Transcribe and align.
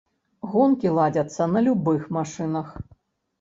Гонкі 0.53 0.93
ладзяцца 0.97 1.47
на 1.53 1.59
любых 1.67 2.09
машынах. 2.19 2.73